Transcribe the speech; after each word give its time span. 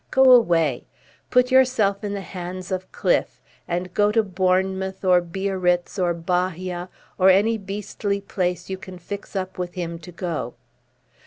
Go 0.09 0.31
away. 0.31 0.87
Put 1.29 1.51
yourself 1.51 2.03
in 2.03 2.13
the 2.13 2.21
hands 2.21 2.71
of 2.71 2.91
Cliffe, 2.91 3.39
and 3.67 3.93
go 3.93 4.11
to 4.11 4.23
Bournemouth, 4.23 5.05
or 5.05 5.21
Biarritz, 5.21 5.99
or 5.99 6.15
Bahia, 6.15 6.89
or 7.19 7.29
any 7.29 7.59
beastly 7.59 8.19
place 8.19 8.67
you 8.67 8.79
can 8.79 8.97
fix 8.97 9.35
up 9.35 9.59
with 9.59 9.75
him 9.75 9.99
to 9.99 10.11
go 10.11 10.55
to. 10.55 10.55